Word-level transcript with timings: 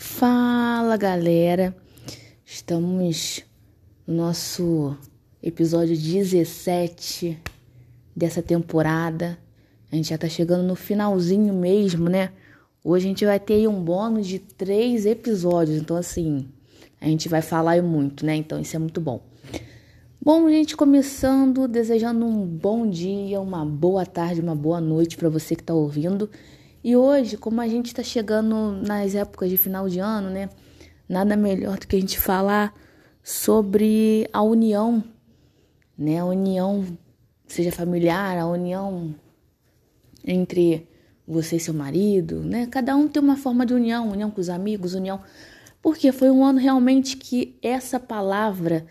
Fala 0.00 0.96
galera, 0.96 1.76
estamos 2.46 3.44
no 4.06 4.14
nosso 4.14 4.96
episódio 5.42 5.96
17 5.96 7.36
dessa 8.14 8.40
temporada. 8.40 9.36
A 9.90 9.96
gente 9.96 10.10
já 10.10 10.16
tá 10.16 10.28
chegando 10.28 10.62
no 10.62 10.76
finalzinho 10.76 11.52
mesmo, 11.52 12.08
né? 12.08 12.30
Hoje 12.84 13.06
a 13.06 13.08
gente 13.08 13.26
vai 13.26 13.40
ter 13.40 13.66
um 13.66 13.82
bônus 13.82 14.28
de 14.28 14.38
três 14.38 15.04
episódios, 15.04 15.76
então 15.76 15.96
assim, 15.96 16.46
a 17.00 17.06
gente 17.06 17.28
vai 17.28 17.42
falar 17.42 17.82
muito, 17.82 18.24
né? 18.24 18.36
Então 18.36 18.60
isso 18.60 18.76
é 18.76 18.78
muito 18.78 19.00
bom. 19.00 19.20
Bom, 20.22 20.48
gente, 20.48 20.76
começando, 20.76 21.66
desejando 21.66 22.24
um 22.24 22.46
bom 22.46 22.88
dia, 22.88 23.40
uma 23.40 23.66
boa 23.66 24.06
tarde, 24.06 24.40
uma 24.40 24.54
boa 24.54 24.80
noite 24.80 25.16
para 25.16 25.28
você 25.28 25.56
que 25.56 25.64
tá 25.64 25.74
ouvindo. 25.74 26.30
E 26.88 26.96
hoje, 26.96 27.36
como 27.36 27.60
a 27.60 27.68
gente 27.68 27.88
está 27.88 28.02
chegando 28.02 28.72
nas 28.72 29.14
épocas 29.14 29.50
de 29.50 29.58
final 29.58 29.90
de 29.90 29.98
ano, 29.98 30.30
né? 30.30 30.48
Nada 31.06 31.36
melhor 31.36 31.78
do 31.78 31.86
que 31.86 31.94
a 31.94 32.00
gente 32.00 32.18
falar 32.18 32.72
sobre 33.22 34.26
a 34.32 34.40
união, 34.40 35.04
né? 35.98 36.20
A 36.20 36.24
união, 36.24 36.86
seja 37.46 37.70
familiar, 37.70 38.38
a 38.38 38.46
união 38.46 39.14
entre 40.24 40.88
você 41.26 41.56
e 41.56 41.60
seu 41.60 41.74
marido, 41.74 42.40
né? 42.40 42.66
Cada 42.68 42.96
um 42.96 43.06
tem 43.06 43.22
uma 43.22 43.36
forma 43.36 43.66
de 43.66 43.74
união, 43.74 44.10
união 44.10 44.30
com 44.30 44.40
os 44.40 44.48
amigos, 44.48 44.94
união. 44.94 45.20
Porque 45.82 46.10
foi 46.10 46.30
um 46.30 46.42
ano 46.42 46.58
realmente 46.58 47.18
que 47.18 47.58
essa 47.60 48.00
palavra, 48.00 48.86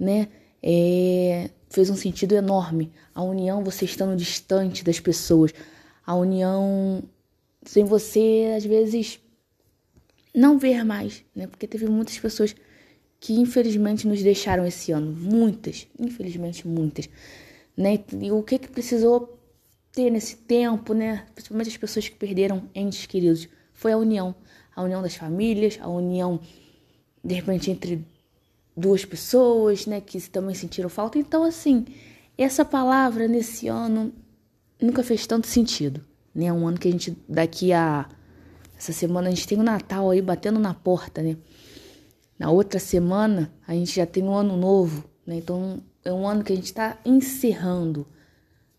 né? 0.00 0.28
É, 0.62 1.50
fez 1.68 1.90
um 1.90 1.96
sentido 1.96 2.34
enorme. 2.34 2.90
A 3.14 3.22
união, 3.22 3.62
você 3.62 3.84
estando 3.84 4.16
distante 4.16 4.82
das 4.82 4.98
pessoas. 4.98 5.52
A 6.06 6.14
união 6.14 7.04
sem 7.64 7.84
você, 7.84 8.52
às 8.56 8.64
vezes, 8.64 9.20
não 10.34 10.58
ver 10.58 10.84
mais, 10.84 11.24
né? 11.34 11.46
Porque 11.46 11.66
teve 11.66 11.86
muitas 11.86 12.18
pessoas 12.18 12.54
que 13.20 13.34
infelizmente 13.34 14.06
nos 14.06 14.22
deixaram 14.22 14.66
esse 14.66 14.90
ano, 14.90 15.12
muitas, 15.12 15.86
infelizmente 15.98 16.66
muitas, 16.66 17.08
né? 17.76 18.02
E 18.20 18.32
o 18.32 18.42
que 18.42 18.58
que 18.58 18.68
precisou 18.68 19.38
ter 19.92 20.10
nesse 20.10 20.36
tempo, 20.36 20.92
né? 20.92 21.26
Principalmente 21.34 21.68
as 21.68 21.76
pessoas 21.76 22.08
que 22.08 22.16
perderam 22.16 22.68
entes 22.74 23.06
queridos, 23.06 23.48
foi 23.72 23.92
a 23.92 23.96
união, 23.96 24.34
a 24.74 24.82
união 24.82 25.02
das 25.02 25.14
famílias, 25.14 25.78
a 25.80 25.88
união 25.88 26.40
de 27.24 27.34
repente 27.34 27.70
entre 27.70 28.04
duas 28.76 29.04
pessoas, 29.04 29.86
né, 29.86 30.00
que 30.00 30.20
também 30.28 30.54
sentiram 30.54 30.88
falta. 30.88 31.18
Então, 31.18 31.44
assim, 31.44 31.84
essa 32.36 32.64
palavra 32.64 33.28
nesse 33.28 33.68
ano 33.68 34.12
nunca 34.80 35.04
fez 35.04 35.26
tanto 35.26 35.46
sentido 35.46 36.04
né? 36.34 36.52
Um 36.52 36.66
ano 36.66 36.78
que 36.78 36.88
a 36.88 36.90
gente 36.90 37.16
daqui 37.28 37.72
a 37.72 38.08
essa 38.76 38.92
semana 38.92 39.28
a 39.28 39.30
gente 39.30 39.46
tem 39.46 39.58
o 39.58 39.62
Natal 39.62 40.10
aí 40.10 40.20
batendo 40.20 40.58
na 40.58 40.74
porta, 40.74 41.22
né? 41.22 41.36
Na 42.38 42.50
outra 42.50 42.80
semana 42.80 43.52
a 43.66 43.74
gente 43.74 43.94
já 43.94 44.06
tem 44.06 44.24
um 44.24 44.34
ano 44.34 44.56
novo, 44.56 45.04
né? 45.26 45.36
Então 45.36 45.82
é 46.04 46.12
um 46.12 46.26
ano 46.26 46.42
que 46.42 46.52
a 46.52 46.56
gente 46.56 46.66
está 46.66 46.98
encerrando, 47.04 48.06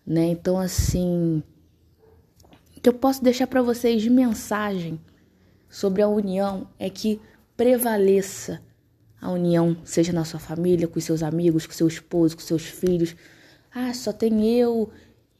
né? 0.05 0.25
Então 0.25 0.57
assim, 0.57 1.41
o 2.75 2.81
que 2.81 2.89
eu 2.89 2.93
posso 2.93 3.23
deixar 3.23 3.47
para 3.47 3.61
vocês 3.61 4.01
de 4.01 4.09
mensagem 4.09 4.99
sobre 5.69 6.01
a 6.01 6.07
união 6.07 6.67
é 6.77 6.89
que 6.89 7.21
prevaleça 7.55 8.61
a 9.21 9.31
união, 9.31 9.77
seja 9.85 10.11
na 10.11 10.25
sua 10.25 10.39
família, 10.39 10.87
com 10.87 10.99
seus 10.99 11.23
amigos, 11.23 11.65
com 11.65 11.71
seu 11.71 11.87
esposo, 11.87 12.35
com 12.35 12.41
seus 12.41 12.63
filhos. 12.63 13.15
Ah, 13.73 13.93
só 13.93 14.11
tem 14.11 14.45
eu 14.45 14.91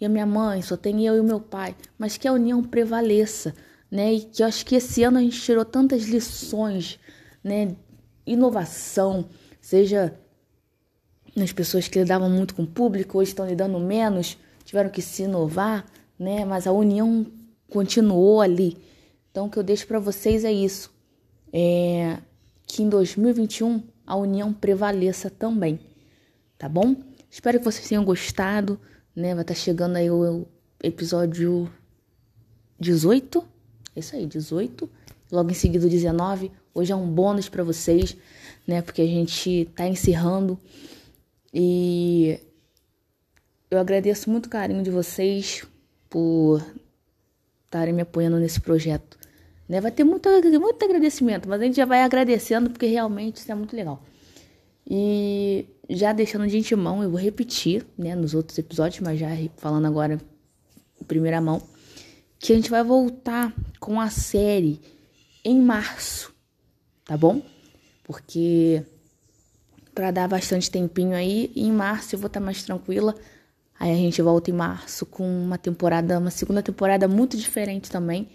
e 0.03 0.05
a 0.05 0.09
minha 0.09 0.25
mãe, 0.25 0.61
só 0.61 0.75
tem 0.75 1.05
eu 1.05 1.15
e 1.15 1.19
o 1.21 1.23
meu 1.23 1.39
pai, 1.39 1.73
mas 1.97 2.17
que 2.17 2.27
a 2.27 2.33
união 2.33 2.61
prevaleça, 2.61 3.55
né? 3.89 4.13
E 4.13 4.19
que 4.19 4.43
eu 4.43 4.47
acho 4.47 4.65
que 4.65 4.75
esse 4.75 5.01
ano 5.01 5.17
a 5.17 5.21
gente 5.21 5.39
tirou 5.39 5.63
tantas 5.63 6.03
lições, 6.03 6.99
né? 7.41 7.73
Inovação, 8.25 9.29
seja 9.61 10.13
nas 11.33 11.53
pessoas 11.53 11.87
que 11.87 11.97
lidavam 11.97 12.29
muito 12.29 12.53
com 12.53 12.63
o 12.63 12.67
público, 12.67 13.17
hoje 13.17 13.31
estão 13.31 13.47
lidando 13.47 13.79
menos, 13.79 14.37
tiveram 14.65 14.89
que 14.89 15.01
se 15.01 15.23
inovar, 15.23 15.85
né? 16.19 16.43
Mas 16.43 16.67
a 16.67 16.73
união 16.73 17.25
continuou 17.69 18.41
ali. 18.41 18.77
Então, 19.31 19.45
o 19.45 19.49
que 19.49 19.57
eu 19.57 19.63
deixo 19.63 19.87
para 19.87 19.99
vocês 19.99 20.43
é 20.43 20.51
isso: 20.51 20.93
é 21.53 22.17
que 22.67 22.83
em 22.83 22.89
2021 22.89 23.81
a 24.05 24.17
união 24.17 24.51
prevaleça 24.51 25.29
também, 25.29 25.79
tá 26.57 26.67
bom? 26.67 26.93
Espero 27.31 27.57
que 27.57 27.63
vocês 27.63 27.87
tenham 27.87 28.03
gostado 28.03 28.77
né? 29.15 29.33
Vai 29.33 29.43
estar 29.43 29.53
tá 29.53 29.59
chegando 29.59 29.95
aí 29.95 30.09
o 30.09 30.45
episódio 30.81 31.69
18. 32.79 33.43
Isso 33.95 34.15
aí, 34.15 34.25
18. 34.25 34.89
Logo 35.31 35.51
em 35.51 35.53
seguida 35.53 35.85
o 35.85 35.89
19. 35.89 36.51
Hoje 36.73 36.91
é 36.91 36.95
um 36.95 37.07
bônus 37.07 37.49
para 37.49 37.63
vocês, 37.63 38.15
né? 38.67 38.81
Porque 38.81 39.01
a 39.01 39.07
gente 39.07 39.69
tá 39.75 39.87
encerrando 39.87 40.59
e 41.53 42.39
eu 43.69 43.79
agradeço 43.79 44.29
muito 44.29 44.47
o 44.47 44.49
carinho 44.49 44.83
de 44.83 44.89
vocês 44.89 45.63
por 46.09 46.63
estarem 47.65 47.93
me 47.93 48.01
apoiando 48.01 48.37
nesse 48.37 48.59
projeto. 48.59 49.17
Né? 49.67 49.79
Vai 49.81 49.91
ter 49.91 50.03
muito, 50.03 50.29
muito 50.59 50.85
agradecimento, 50.85 51.47
mas 51.47 51.61
a 51.61 51.63
gente 51.63 51.75
já 51.75 51.85
vai 51.85 52.01
agradecendo 52.01 52.69
porque 52.69 52.85
realmente 52.85 53.37
isso 53.37 53.51
é 53.51 53.55
muito 53.55 53.75
legal. 53.75 54.03
Já 55.89 56.13
deixando 56.13 56.47
de 56.47 56.57
antemão, 56.57 57.03
eu 57.03 57.09
vou 57.09 57.19
repetir, 57.19 57.85
né, 57.97 58.15
nos 58.15 58.33
outros 58.33 58.57
episódios, 58.57 59.01
mas 59.01 59.19
já 59.19 59.27
falando 59.57 59.85
agora 59.85 60.19
em 61.01 61.03
primeira 61.05 61.41
mão, 61.41 61.61
que 62.39 62.53
a 62.53 62.55
gente 62.55 62.69
vai 62.69 62.83
voltar 62.83 63.53
com 63.79 63.99
a 63.99 64.09
série 64.09 64.79
em 65.43 65.59
março, 65.59 66.33
tá 67.05 67.17
bom? 67.17 67.41
Porque 68.03 68.83
para 69.93 70.11
dar 70.11 70.27
bastante 70.27 70.71
tempinho 70.71 71.15
aí, 71.15 71.51
em 71.55 71.71
março 71.71 72.15
eu 72.15 72.19
vou 72.19 72.27
estar 72.27 72.39
tá 72.39 72.45
mais 72.45 72.63
tranquila. 72.63 73.15
Aí 73.79 73.91
a 73.91 73.95
gente 73.95 74.21
volta 74.21 74.49
em 74.49 74.53
março 74.53 75.05
com 75.05 75.23
uma 75.23 75.57
temporada, 75.57 76.17
uma 76.17 76.31
segunda 76.31 76.63
temporada 76.63 77.07
muito 77.07 77.35
diferente 77.37 77.91
também. 77.91 78.29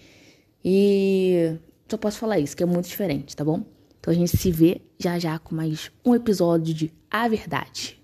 E 0.64 1.56
só 1.88 1.96
posso 1.96 2.18
falar 2.18 2.38
isso, 2.38 2.56
que 2.56 2.62
é 2.62 2.66
muito 2.66 2.88
diferente, 2.88 3.34
tá 3.34 3.44
bom? 3.44 3.64
Então 4.08 4.16
a 4.16 4.26
gente 4.26 4.38
se 4.38 4.50
vê 4.50 4.80
já 4.98 5.18
já 5.18 5.38
com 5.38 5.54
mais 5.54 5.90
um 6.02 6.14
episódio 6.14 6.72
de 6.72 6.90
A 7.10 7.28
Verdade. 7.28 7.97